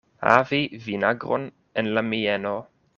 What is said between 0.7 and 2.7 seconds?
vinagron en la mieno.